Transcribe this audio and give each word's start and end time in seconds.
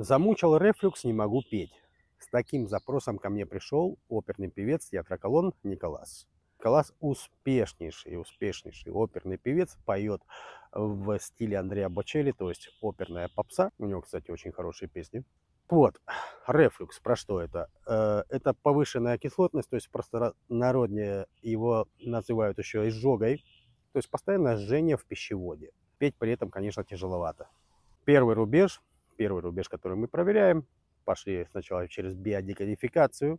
Замучил 0.00 0.56
рефлюкс, 0.56 1.02
не 1.02 1.12
могу 1.12 1.42
петь. 1.42 1.72
С 2.20 2.28
таким 2.28 2.68
запросом 2.68 3.18
ко 3.18 3.30
мне 3.30 3.44
пришел 3.46 3.98
оперный 4.08 4.48
певец 4.48 4.86
театра 4.86 5.16
колонн 5.16 5.54
Николас. 5.64 6.28
Николас 6.60 6.94
успешнейший, 7.00 8.16
успешнейший 8.16 8.92
оперный 8.92 9.38
певец, 9.38 9.76
поет 9.84 10.22
в 10.70 11.18
стиле 11.18 11.58
Андреа 11.58 11.88
Бочелли, 11.88 12.30
то 12.30 12.48
есть 12.48 12.68
оперная 12.80 13.28
попса. 13.28 13.72
У 13.76 13.86
него, 13.86 14.02
кстати, 14.02 14.30
очень 14.30 14.52
хорошие 14.52 14.88
песни. 14.88 15.24
Вот, 15.68 16.00
рефлюкс, 16.46 17.00
про 17.00 17.16
что 17.16 17.40
это? 17.40 17.68
Э, 17.84 18.22
это 18.28 18.54
повышенная 18.54 19.18
кислотность, 19.18 19.68
то 19.68 19.74
есть 19.74 19.90
просто 19.90 20.34
народнее 20.48 21.26
его 21.42 21.88
называют 21.98 22.58
еще 22.58 22.86
изжогой, 22.86 23.44
то 23.92 23.98
есть 23.98 24.08
постоянное 24.08 24.58
жжение 24.58 24.96
в 24.96 25.04
пищеводе. 25.04 25.72
Петь 25.98 26.14
при 26.14 26.30
этом, 26.30 26.50
конечно, 26.50 26.84
тяжеловато. 26.84 27.48
Первый 28.04 28.36
рубеж 28.36 28.80
первый 29.18 29.42
рубеж, 29.42 29.68
который 29.68 29.98
мы 29.98 30.08
проверяем. 30.08 30.64
Пошли 31.04 31.46
сначала 31.50 31.88
через 31.88 32.14
биодекодификацию, 32.14 33.38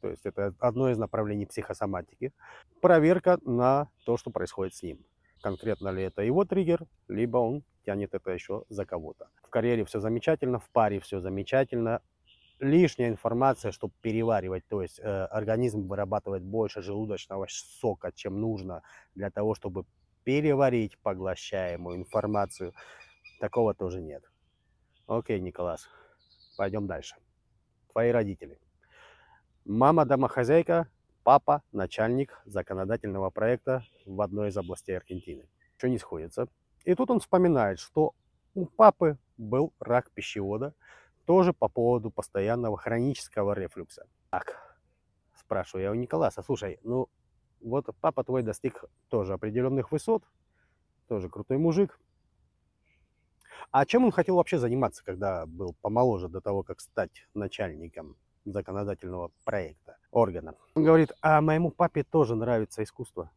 то 0.00 0.08
есть 0.08 0.26
это 0.26 0.54
одно 0.58 0.90
из 0.90 0.98
направлений 0.98 1.46
психосоматики. 1.46 2.32
Проверка 2.80 3.38
на 3.44 3.88
то, 4.04 4.16
что 4.16 4.30
происходит 4.30 4.74
с 4.74 4.82
ним. 4.82 5.04
Конкретно 5.42 5.90
ли 5.90 6.02
это 6.02 6.22
его 6.22 6.44
триггер, 6.44 6.84
либо 7.08 7.38
он 7.38 7.62
тянет 7.84 8.14
это 8.14 8.30
еще 8.30 8.64
за 8.68 8.84
кого-то. 8.84 9.28
В 9.42 9.50
карьере 9.50 9.84
все 9.84 10.00
замечательно, 10.00 10.58
в 10.58 10.68
паре 10.70 10.98
все 10.98 11.20
замечательно. 11.20 12.00
Лишняя 12.60 13.08
информация, 13.08 13.70
чтобы 13.70 13.94
переваривать, 14.00 14.64
то 14.68 14.82
есть 14.82 14.98
э, 14.98 15.02
организм 15.04 15.86
вырабатывает 15.86 16.42
больше 16.42 16.82
желудочного 16.82 17.46
сока, 17.48 18.10
чем 18.12 18.40
нужно 18.40 18.82
для 19.14 19.30
того, 19.30 19.54
чтобы 19.54 19.84
переварить 20.24 20.98
поглощаемую 20.98 21.98
информацию. 21.98 22.74
Такого 23.40 23.74
тоже 23.74 24.00
нет. 24.00 24.24
Окей, 25.08 25.40
Николас, 25.40 25.88
пойдем 26.58 26.86
дальше. 26.86 27.16
Твои 27.90 28.10
родители. 28.10 28.60
Мама 29.64 30.04
домохозяйка, 30.04 30.86
папа 31.24 31.62
начальник 31.72 32.42
законодательного 32.44 33.30
проекта 33.30 33.86
в 34.04 34.20
одной 34.20 34.50
из 34.50 34.56
областей 34.58 34.98
Аргентины. 34.98 35.48
Что 35.78 35.88
не 35.88 35.96
сходится. 35.96 36.46
И 36.84 36.94
тут 36.94 37.10
он 37.10 37.20
вспоминает, 37.20 37.78
что 37.78 38.14
у 38.54 38.66
папы 38.66 39.16
был 39.38 39.72
рак 39.80 40.10
пищевода, 40.10 40.74
тоже 41.24 41.54
по 41.54 41.70
поводу 41.70 42.10
постоянного 42.10 42.76
хронического 42.76 43.54
рефлюкса. 43.54 44.06
Так, 44.28 44.78
спрашиваю 45.34 45.84
я 45.84 45.90
у 45.90 45.94
Николаса, 45.94 46.42
слушай, 46.42 46.80
ну 46.82 47.08
вот 47.62 47.86
папа 48.02 48.24
твой 48.24 48.42
достиг 48.42 48.84
тоже 49.08 49.32
определенных 49.32 49.90
высот, 49.90 50.22
тоже 51.08 51.30
крутой 51.30 51.56
мужик, 51.56 51.98
а 53.70 53.84
чем 53.84 54.04
он 54.04 54.12
хотел 54.12 54.36
вообще 54.36 54.58
заниматься, 54.58 55.04
когда 55.04 55.46
был 55.46 55.74
помоложе 55.82 56.28
до 56.28 56.40
того, 56.40 56.62
как 56.62 56.80
стать 56.80 57.26
начальником 57.34 58.16
законодательного 58.44 59.30
проекта, 59.44 59.98
органа? 60.10 60.54
Он 60.74 60.84
говорит, 60.84 61.12
а 61.20 61.40
моему 61.40 61.70
папе 61.70 62.02
тоже 62.02 62.34
нравится 62.34 62.82
искусство. 62.82 63.30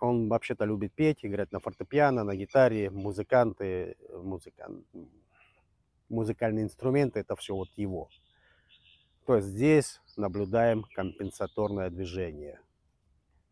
Он 0.00 0.28
вообще-то 0.28 0.64
любит 0.64 0.92
петь, 0.92 1.24
играть 1.24 1.50
на 1.50 1.60
фортепиано, 1.60 2.24
на 2.24 2.36
гитаре, 2.36 2.90
музыканты, 2.90 3.96
музыкант, 4.12 4.86
музыкальные 6.08 6.64
инструменты, 6.64 7.20
это 7.20 7.34
все 7.36 7.54
вот 7.54 7.68
его. 7.76 8.08
То 9.26 9.36
есть 9.36 9.48
здесь 9.48 10.00
наблюдаем 10.16 10.84
компенсаторное 10.94 11.90
движение– 11.90 12.60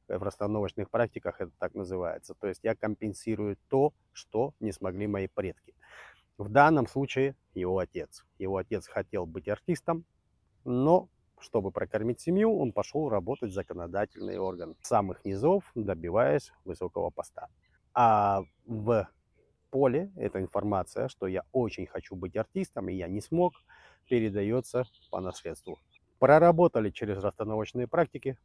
в 0.08 0.22
расстановочных 0.22 0.90
практиках 0.90 1.40
это 1.40 1.52
так 1.58 1.74
называется. 1.74 2.34
То 2.34 2.46
есть 2.48 2.60
я 2.62 2.74
компенсирую 2.74 3.56
то, 3.68 3.92
что 4.12 4.54
не 4.60 4.72
смогли 4.72 5.06
мои 5.06 5.28
предки. 5.28 5.74
В 6.38 6.48
данном 6.48 6.86
случае 6.86 7.34
его 7.54 7.78
отец. 7.78 8.24
Его 8.38 8.58
отец 8.58 8.86
хотел 8.86 9.26
быть 9.26 9.48
артистом, 9.48 10.04
но 10.64 11.08
чтобы 11.40 11.70
прокормить 11.70 12.20
семью, 12.20 12.58
он 12.58 12.72
пошел 12.72 13.08
работать 13.08 13.50
в 13.50 13.54
законодательный 13.54 14.38
орган. 14.38 14.76
С 14.82 14.88
самых 14.88 15.24
низов, 15.24 15.70
добиваясь 15.74 16.52
высокого 16.64 17.10
поста. 17.10 17.48
А 17.94 18.42
в 18.66 19.08
поле 19.70 20.10
эта 20.16 20.40
информация, 20.40 21.08
что 21.08 21.26
я 21.26 21.42
очень 21.52 21.86
хочу 21.86 22.16
быть 22.16 22.36
артистом, 22.36 22.88
и 22.88 22.94
я 22.94 23.08
не 23.08 23.20
смог, 23.20 23.54
передается 24.08 24.84
по 25.10 25.20
наследству. 25.20 25.78
Проработали 26.18 26.90
через 26.90 27.18
расстановочные 27.18 27.86
практики, 27.86 28.38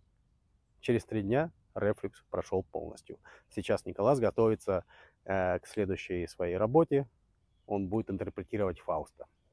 Через 0.82 1.06
три 1.06 1.22
дня 1.22 1.52
рефлюкс 1.76 2.24
прошел 2.30 2.64
полностью. 2.64 3.18
Сейчас 3.50 3.86
Николас 3.86 4.20
готовится 4.20 4.84
э, 5.24 5.60
к 5.60 5.68
следующей 5.68 6.28
своей 6.28 6.58
работе. 6.58 7.08
Он 7.68 7.88
будет 7.88 8.10
интерпретировать 8.10 8.80
Фауста. 8.80 9.28